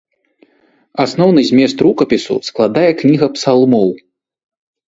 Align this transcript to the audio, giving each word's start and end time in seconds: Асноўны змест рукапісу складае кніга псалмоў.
Асноўны 1.03 1.41
змест 1.49 1.77
рукапісу 1.87 2.35
складае 2.49 2.89
кніга 3.03 3.27
псалмоў. 3.37 3.89